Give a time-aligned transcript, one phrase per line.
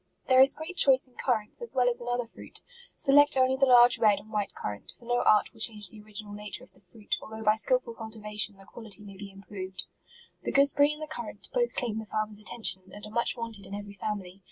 [0.27, 2.63] There is great choice in currants, as well as in other fruit;
[2.95, 6.33] select only the large red and white currant, for no art will change the original
[6.33, 9.85] nature of the fruit, although by skil ful cultivation, the quality may be improved.
[10.41, 13.75] The gooseberry and the currant both claim the farmer's attention, and are much wanted in
[13.75, 14.39] every family.